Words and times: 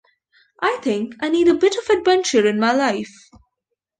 I 0.59 0.79
think 0.81 1.13
I 1.21 1.29
need 1.29 1.47
a 1.47 1.53
bit 1.53 1.75
of 1.75 1.87
adventure 1.95 2.47
in 2.47 2.59
my 2.59 2.71
life. 2.73 3.29